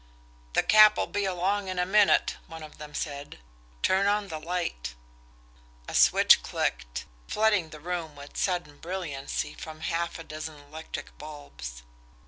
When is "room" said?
7.79-8.15